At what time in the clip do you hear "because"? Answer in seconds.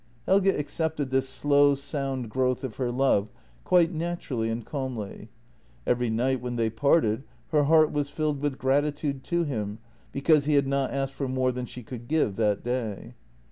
10.11-10.45